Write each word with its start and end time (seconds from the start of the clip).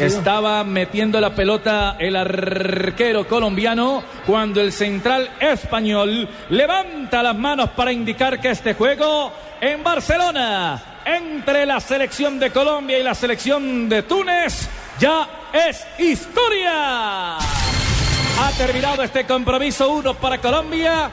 Estaba 0.00 0.64
metiendo 0.64 1.20
la 1.20 1.34
pelota 1.34 1.96
el 1.98 2.16
arquero 2.16 3.28
colombiano 3.28 4.02
cuando 4.26 4.62
el 4.62 4.72
central 4.72 5.28
español 5.38 6.26
levanta 6.48 7.22
las 7.22 7.36
manos 7.36 7.68
para 7.76 7.92
indicar 7.92 8.40
que 8.40 8.48
este 8.48 8.72
juego 8.72 9.30
en 9.60 9.84
Barcelona 9.84 11.02
entre 11.04 11.66
la 11.66 11.80
selección 11.80 12.38
de 12.38 12.50
Colombia 12.50 12.98
y 12.98 13.02
la 13.02 13.14
selección 13.14 13.90
de 13.90 14.02
Túnez 14.04 14.70
ya 14.98 15.28
es 15.52 15.86
historia. 15.98 17.36
Ha 17.36 18.52
terminado 18.56 19.02
este 19.02 19.26
compromiso, 19.26 19.90
uno 19.90 20.14
para 20.14 20.38
Colombia, 20.38 21.10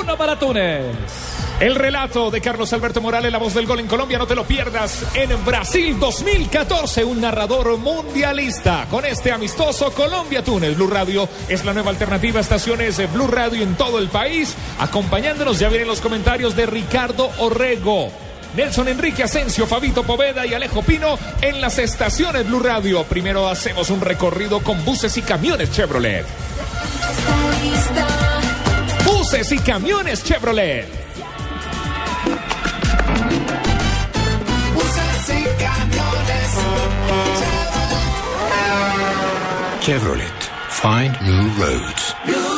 uno 0.00 0.16
para 0.16 0.36
Túnez. 0.36 1.27
El 1.60 1.74
relato 1.74 2.30
de 2.30 2.40
Carlos 2.40 2.72
Alberto 2.72 3.00
Morales, 3.00 3.32
la 3.32 3.38
voz 3.38 3.52
del 3.52 3.66
gol 3.66 3.80
en 3.80 3.88
Colombia, 3.88 4.16
no 4.16 4.28
te 4.28 4.36
lo 4.36 4.46
pierdas 4.46 5.04
en 5.14 5.44
Brasil 5.44 5.98
2014, 5.98 7.04
un 7.04 7.20
narrador 7.20 7.76
mundialista 7.78 8.86
con 8.88 9.04
este 9.04 9.32
amistoso 9.32 9.90
Colombia-Túnez. 9.90 10.76
Blue 10.76 10.86
Radio 10.86 11.28
es 11.48 11.64
la 11.64 11.72
nueva 11.72 11.90
alternativa, 11.90 12.38
estaciones 12.38 12.96
de 12.96 13.06
Blue 13.06 13.26
Radio 13.26 13.64
en 13.64 13.74
todo 13.74 13.98
el 13.98 14.06
país. 14.06 14.54
Acompañándonos, 14.78 15.58
ya 15.58 15.68
vienen 15.68 15.88
los 15.88 16.00
comentarios 16.00 16.54
de 16.54 16.66
Ricardo 16.66 17.28
Orrego. 17.38 18.12
Nelson 18.54 18.86
Enrique 18.86 19.24
Asensio, 19.24 19.66
Fabito 19.66 20.04
Poveda 20.04 20.46
y 20.46 20.54
Alejo 20.54 20.82
Pino 20.82 21.18
en 21.42 21.60
las 21.60 21.78
estaciones 21.78 22.46
Blue 22.46 22.60
Radio. 22.60 23.02
Primero 23.02 23.48
hacemos 23.48 23.90
un 23.90 24.00
recorrido 24.00 24.60
con 24.60 24.84
buses 24.84 25.16
y 25.16 25.22
camiones 25.22 25.72
Chevrolet. 25.72 26.24
Buses 29.04 29.50
y 29.50 29.58
camiones 29.58 30.22
Chevrolet. 30.22 31.07
Chevrolet. 39.88 40.42
Find 40.68 41.16
new 41.22 41.48
roads. 41.56 42.57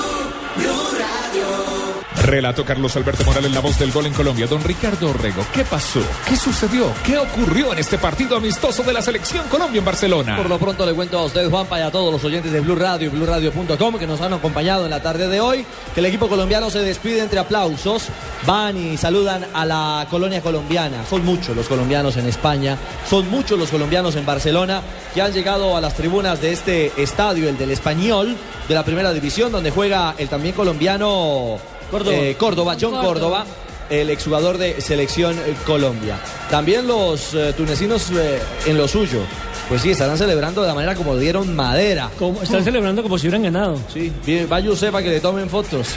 Relato 2.22 2.66
Carlos 2.66 2.94
Alberto 2.96 3.24
Morales, 3.24 3.50
la 3.50 3.60
voz 3.60 3.78
del 3.78 3.92
gol 3.92 4.04
en 4.04 4.12
Colombia. 4.12 4.46
Don 4.46 4.62
Ricardo 4.62 5.08
Orrego, 5.08 5.42
¿qué 5.54 5.64
pasó? 5.64 6.00
¿Qué 6.28 6.36
sucedió? 6.36 6.92
¿Qué 7.04 7.16
ocurrió 7.16 7.72
en 7.72 7.78
este 7.78 7.96
partido 7.96 8.36
amistoso 8.36 8.82
de 8.82 8.92
la 8.92 9.00
selección 9.00 9.48
Colombia 9.48 9.78
en 9.78 9.84
Barcelona? 9.84 10.36
Por 10.36 10.48
lo 10.48 10.58
pronto 10.58 10.84
le 10.84 10.92
cuento 10.92 11.18
a 11.18 11.24
usted, 11.24 11.48
Juanpa, 11.48 11.78
y 11.78 11.82
a 11.82 11.90
todos 11.90 12.12
los 12.12 12.22
oyentes 12.22 12.52
de 12.52 12.60
Blue 12.60 12.76
Radio 12.76 13.06
y 13.06 13.10
BlueRadio.com 13.10 13.98
que 13.98 14.06
nos 14.06 14.20
han 14.20 14.34
acompañado 14.34 14.84
en 14.84 14.90
la 14.90 15.02
tarde 15.02 15.28
de 15.28 15.40
hoy, 15.40 15.64
que 15.94 16.00
el 16.00 16.06
equipo 16.06 16.28
colombiano 16.28 16.68
se 16.68 16.80
despide 16.80 17.20
entre 17.20 17.38
aplausos. 17.40 18.08
Van 18.46 18.76
y 18.76 18.98
saludan 18.98 19.46
a 19.54 19.64
la 19.64 20.06
colonia 20.10 20.42
colombiana. 20.42 21.04
Son 21.08 21.24
muchos 21.24 21.56
los 21.56 21.68
colombianos 21.68 22.18
en 22.18 22.26
España, 22.26 22.76
son 23.08 23.30
muchos 23.30 23.58
los 23.58 23.70
colombianos 23.70 24.14
en 24.16 24.26
Barcelona 24.26 24.82
que 25.14 25.22
han 25.22 25.32
llegado 25.32 25.74
a 25.74 25.80
las 25.80 25.94
tribunas 25.94 26.40
de 26.42 26.52
este 26.52 26.92
estadio, 27.02 27.48
el 27.48 27.56
del 27.56 27.70
Español, 27.70 28.36
de 28.68 28.74
la 28.74 28.84
primera 28.84 29.12
división, 29.12 29.50
donde 29.50 29.70
juega 29.70 30.14
el 30.18 30.28
también 30.28 30.54
colombiano 30.54 31.58
Córdoba. 31.90 32.16
eh, 32.16 32.36
Córdoba, 32.38 32.76
John 32.80 32.90
Córdoba. 32.92 33.04
Córdoba, 33.06 33.46
el 33.90 34.10
exjugador 34.10 34.58
de 34.58 34.80
Selección 34.80 35.36
eh, 35.38 35.54
Colombia. 35.66 36.18
También 36.50 36.86
los 36.86 37.34
eh, 37.34 37.52
tunecinos 37.56 38.10
eh, 38.12 38.38
en 38.66 38.78
lo 38.78 38.86
suyo. 38.88 39.20
Pues 39.68 39.82
sí, 39.82 39.90
estarán 39.90 40.18
celebrando 40.18 40.62
de 40.62 40.68
la 40.68 40.74
manera 40.74 40.94
como 40.96 41.16
dieron 41.16 41.54
madera. 41.54 42.10
Como- 42.18 42.42
están 42.42 42.64
celebrando 42.64 43.02
como 43.04 43.18
si 43.18 43.26
hubieran 43.28 43.42
ganado. 43.44 43.78
Sí, 43.92 44.10
bien, 44.26 44.48
vaya 44.48 44.68
usted 44.70 44.90
para 44.90 45.04
que 45.04 45.10
le 45.10 45.20
tomen 45.20 45.48
fotos. 45.48 45.88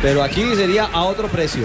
Pero 0.00 0.22
aquí 0.22 0.42
sería 0.56 0.86
a 0.86 1.04
otro 1.04 1.28
precio. 1.28 1.64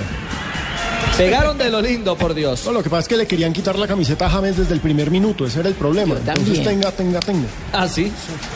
Pegaron 1.18 1.58
de 1.58 1.70
lo 1.70 1.82
lindo, 1.82 2.18
por 2.18 2.34
Dios. 2.34 2.66
No, 2.66 2.74
lo 2.74 2.84
que 2.84 2.90
pasa 2.90 3.02
es 3.02 3.08
que 3.08 3.16
le 3.16 3.26
querían 3.26 3.54
quitar 3.54 3.80
la 3.80 3.88
camiseta 3.88 4.26
a 4.26 4.30
James 4.30 4.58
desde 4.58 4.74
el 4.74 4.82
primer 4.82 5.10
minuto, 5.10 5.46
ese 5.46 5.62
era 5.62 5.70
el 5.70 5.76
problema. 5.76 6.16
Entonces 6.16 6.62
tenga, 6.62 6.92
tenga, 6.92 7.22
tenga. 7.22 7.48
Ah, 7.72 7.88
sí. 7.88 8.12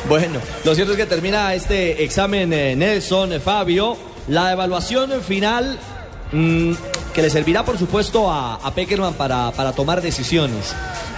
Bueno, 0.09 0.41
lo 0.65 0.75
cierto 0.75 0.91
es 0.91 0.97
que 0.97 1.05
termina 1.05 1.53
este 1.53 2.03
examen 2.03 2.51
eh, 2.51 2.75
Nelson, 2.75 3.31
eh, 3.33 3.39
Fabio. 3.39 3.95
La 4.29 4.51
evaluación 4.51 5.09
final 5.23 5.79
mm, 6.31 6.73
que 7.15 7.21
le 7.23 7.31
servirá, 7.31 7.65
por 7.65 7.79
supuesto, 7.79 8.31
a, 8.31 8.71
Peckerman 8.75 9.15
para, 9.15 9.49
para 9.51 9.71
tomar 9.71 10.03
decisiones. 10.03 10.75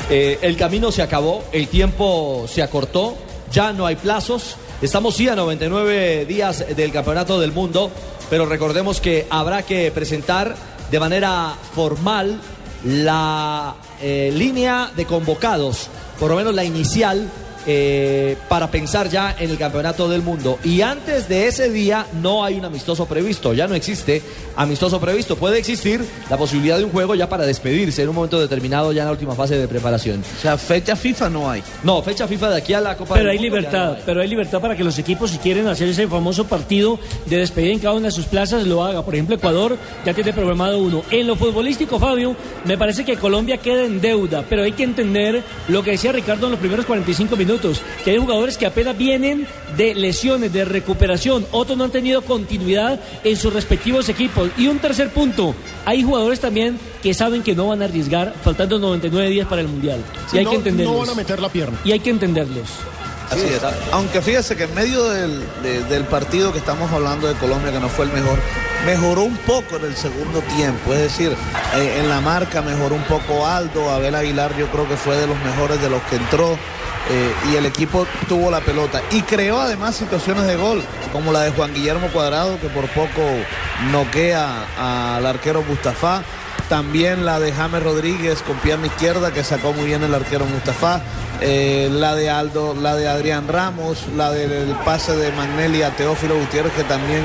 Eh, 0.09 0.39
el 0.41 0.55
camino 0.55 0.93
se 0.93 1.01
acabó, 1.01 1.43
el 1.51 1.67
tiempo 1.67 2.45
se 2.47 2.63
acortó, 2.63 3.17
ya 3.51 3.73
no 3.73 3.85
hay 3.85 3.97
plazos. 3.97 4.55
Estamos 4.81 5.15
sí 5.15 5.27
a 5.27 5.35
99 5.35 6.25
días 6.25 6.65
del 6.73 6.93
Campeonato 6.93 7.37
del 7.37 7.51
Mundo, 7.51 7.91
pero 8.29 8.45
recordemos 8.45 9.01
que 9.01 9.27
habrá 9.29 9.63
que 9.63 9.91
presentar 9.91 10.55
de 10.89 10.99
manera 10.99 11.53
formal 11.75 12.39
la 12.85 13.75
eh, 14.01 14.31
línea 14.33 14.89
de 14.95 15.05
convocados, 15.05 15.89
por 16.17 16.29
lo 16.31 16.37
menos 16.37 16.55
la 16.55 16.63
inicial, 16.63 17.29
eh, 17.67 18.37
para 18.49 18.69
pensar 18.71 19.09
ya 19.09 19.35
en 19.37 19.49
el 19.49 19.57
campeonato 19.57 20.09
del 20.09 20.21
mundo. 20.21 20.59
Y 20.63 20.81
antes 20.81 21.27
de 21.27 21.47
ese 21.47 21.69
día 21.69 22.05
no 22.21 22.43
hay 22.43 22.55
un 22.57 22.65
amistoso 22.65 23.05
previsto, 23.05 23.53
ya 23.53 23.67
no 23.67 23.75
existe 23.75 24.21
amistoso 24.55 24.99
previsto. 24.99 25.35
Puede 25.35 25.57
existir 25.59 26.03
la 26.29 26.37
posibilidad 26.37 26.77
de 26.77 26.83
un 26.85 26.91
juego 26.91 27.15
ya 27.15 27.29
para 27.29 27.45
despedirse 27.45 28.01
en 28.03 28.09
un 28.09 28.15
momento 28.15 28.39
determinado, 28.39 28.91
ya 28.91 29.01
en 29.03 29.07
la 29.07 29.11
última 29.11 29.35
fase 29.35 29.57
de 29.57 29.67
preparación. 29.67 30.21
O 30.37 30.41
sea, 30.41 30.57
fecha 30.57 30.95
FIFA 30.95 31.29
no 31.29 31.49
hay. 31.49 31.63
No, 31.83 32.01
fecha 32.01 32.27
FIFA 32.27 32.49
de 32.51 32.57
aquí 32.57 32.73
a 32.73 32.81
la 32.81 32.97
Copa 32.97 33.13
Pero 33.15 33.27
del 33.29 33.37
hay 33.37 33.39
Mundo 33.39 33.55
libertad, 33.57 33.85
no 33.91 33.95
hay. 33.95 34.03
pero 34.05 34.21
hay 34.21 34.27
libertad 34.27 34.61
para 34.61 34.75
que 34.75 34.83
los 34.83 34.97
equipos, 34.99 35.31
si 35.31 35.37
quieren 35.37 35.67
hacer 35.67 35.87
ese 35.87 36.07
famoso 36.07 36.45
partido 36.45 36.99
de 37.25 37.37
despedida 37.37 37.73
en 37.73 37.79
cada 37.79 37.95
una 37.95 38.07
de 38.07 38.11
sus 38.11 38.25
plazas, 38.25 38.65
lo 38.67 38.83
haga. 38.83 39.03
Por 39.03 39.13
ejemplo, 39.15 39.35
Ecuador 39.35 39.77
ya 40.05 40.13
tiene 40.13 40.33
programado 40.33 40.79
uno. 40.79 41.03
En 41.11 41.27
lo 41.27 41.35
futbolístico, 41.35 41.99
Fabio, 41.99 42.35
me 42.65 42.77
parece 42.77 43.05
que 43.05 43.15
Colombia 43.17 43.57
queda 43.57 43.83
en 43.85 44.01
deuda, 44.01 44.43
pero 44.49 44.63
hay 44.63 44.71
que 44.73 44.83
entender 44.83 45.43
lo 45.67 45.83
que 45.83 45.91
decía 45.91 46.11
Ricardo 46.11 46.47
en 46.47 46.51
los 46.51 46.59
primeros 46.59 46.85
45 46.85 47.35
minutos, 47.35 47.50
que 48.03 48.11
hay 48.11 48.17
jugadores 48.17 48.57
que 48.57 48.65
apenas 48.65 48.97
vienen 48.97 49.47
de 49.77 49.93
lesiones, 49.95 50.53
de 50.53 50.63
recuperación, 50.65 51.45
otros 51.51 51.77
no 51.77 51.85
han 51.85 51.91
tenido 51.91 52.21
continuidad 52.21 52.99
en 53.23 53.35
sus 53.37 53.53
respectivos 53.53 54.07
equipos. 54.09 54.49
Y 54.57 54.67
un 54.67 54.79
tercer 54.79 55.09
punto, 55.09 55.55
hay 55.85 56.03
jugadores 56.03 56.39
también 56.39 56.79
que 57.01 57.13
saben 57.13 57.41
que 57.43 57.55
no 57.55 57.67
van 57.67 57.81
a 57.81 57.85
arriesgar 57.85 58.33
faltando 58.43 58.79
99 58.79 59.29
días 59.29 59.47
para 59.47 59.61
el 59.61 59.67
Mundial. 59.67 60.01
Sí, 60.29 60.35
y 60.35 60.39
hay 60.39 60.45
no, 60.45 60.51
que 60.51 60.57
entenderlos. 60.57 60.93
no 60.93 60.99
van 61.01 61.09
a 61.09 61.15
meter 61.15 61.39
la 61.41 61.49
pierna. 61.49 61.77
Y 61.83 61.91
hay 61.91 61.99
que 61.99 62.09
entenderlos. 62.09 62.67
Así 63.29 63.45
es. 63.45 63.61
Aunque 63.93 64.21
fíjese 64.21 64.57
que 64.57 64.63
en 64.65 64.75
medio 64.75 65.05
del, 65.05 65.39
de- 65.63 65.81
del 65.85 66.03
partido 66.03 66.51
que 66.51 66.57
estamos 66.59 66.91
hablando 66.91 67.27
de 67.29 67.33
Colombia, 67.35 67.71
que 67.71 67.79
no 67.79 67.87
fue 67.87 68.03
el 68.03 68.11
mejor, 68.11 68.37
mejoró 68.85 69.23
un 69.23 69.37
poco 69.37 69.77
en 69.77 69.85
el 69.85 69.95
segundo 69.95 70.41
tiempo. 70.57 70.93
Es 70.93 70.99
decir, 70.99 71.31
eh, 71.77 71.99
en 72.01 72.09
la 72.09 72.19
marca 72.19 72.61
mejoró 72.61 72.93
un 72.95 73.03
poco 73.03 73.47
Aldo, 73.47 73.89
Abel 73.89 74.15
Aguilar 74.15 74.57
yo 74.57 74.67
creo 74.67 74.85
que 74.89 74.97
fue 74.97 75.15
de 75.15 75.27
los 75.27 75.37
mejores 75.45 75.81
de 75.81 75.89
los 75.89 76.01
que 76.03 76.17
entró. 76.17 76.57
Eh, 77.13 77.33
y 77.51 77.55
el 77.57 77.65
equipo 77.65 78.07
tuvo 78.29 78.49
la 78.49 78.61
pelota 78.61 79.01
y 79.11 79.21
creó 79.23 79.59
además 79.59 79.97
situaciones 79.97 80.47
de 80.47 80.55
gol 80.55 80.81
como 81.11 81.33
la 81.33 81.41
de 81.41 81.51
Juan 81.51 81.73
Guillermo 81.73 82.07
Cuadrado 82.07 82.57
que 82.61 82.69
por 82.69 82.87
poco 82.87 83.21
noquea 83.91 85.17
al 85.17 85.25
arquero 85.25 85.61
Mustafa 85.61 86.23
también 86.71 87.25
la 87.25 87.37
de 87.41 87.51
James 87.51 87.83
Rodríguez 87.83 88.41
con 88.43 88.55
pierna 88.59 88.87
izquierda 88.87 89.33
que 89.33 89.43
sacó 89.43 89.73
muy 89.73 89.87
bien 89.87 90.03
el 90.03 90.15
arquero 90.15 90.45
Mustafa. 90.45 91.01
Eh, 91.41 91.89
la 91.91 92.15
de 92.15 92.29
Aldo, 92.29 92.73
la 92.73 92.95
de 92.95 93.09
Adrián 93.09 93.49
Ramos, 93.49 94.05
la 94.15 94.31
del 94.31 94.73
pase 94.85 95.13
de 95.17 95.33
Magnelli 95.33 95.81
a 95.81 95.89
Teófilo 95.89 96.39
Gutiérrez 96.39 96.71
que 96.71 96.85
también 96.85 97.23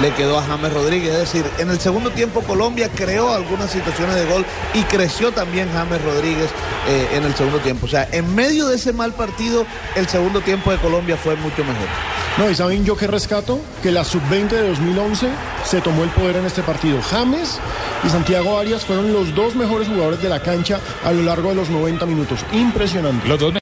le 0.00 0.12
quedó 0.12 0.38
a 0.38 0.44
James 0.44 0.72
Rodríguez. 0.72 1.12
Es 1.12 1.18
decir, 1.18 1.44
en 1.58 1.70
el 1.70 1.80
segundo 1.80 2.10
tiempo 2.10 2.42
Colombia 2.42 2.88
creó 2.94 3.34
algunas 3.34 3.72
situaciones 3.72 4.14
de 4.14 4.26
gol 4.26 4.46
y 4.74 4.82
creció 4.84 5.32
también 5.32 5.68
James 5.72 6.00
Rodríguez 6.00 6.50
eh, 6.86 7.08
en 7.14 7.24
el 7.24 7.34
segundo 7.34 7.58
tiempo. 7.58 7.86
O 7.86 7.88
sea, 7.88 8.06
en 8.12 8.32
medio 8.32 8.68
de 8.68 8.76
ese 8.76 8.92
mal 8.92 9.12
partido, 9.12 9.66
el 9.96 10.06
segundo 10.06 10.40
tiempo 10.40 10.70
de 10.70 10.78
Colombia 10.78 11.16
fue 11.16 11.34
mucho 11.34 11.64
mejor. 11.64 11.88
No, 12.36 12.50
y 12.50 12.54
¿saben 12.56 12.84
yo 12.84 12.96
qué 12.96 13.06
rescato? 13.06 13.60
Que 13.80 13.92
la 13.92 14.02
sub-20 14.02 14.48
de 14.48 14.68
2011 14.70 15.28
se 15.64 15.80
tomó 15.80 16.02
el 16.02 16.10
poder 16.10 16.34
en 16.34 16.46
este 16.46 16.64
partido. 16.64 17.00
James 17.00 17.60
y 18.04 18.08
Santiago 18.08 18.58
Arias 18.58 18.84
fueron 18.84 19.12
los 19.12 19.32
dos 19.36 19.54
mejores 19.54 19.86
jugadores 19.86 20.20
de 20.20 20.28
la 20.28 20.42
cancha 20.42 20.80
a 21.04 21.12
lo 21.12 21.22
largo 21.22 21.50
de 21.50 21.54
los 21.54 21.70
90 21.70 22.04
minutos. 22.06 22.40
Impresionante. 22.52 23.28
Los 23.28 23.38
dos 23.38 23.52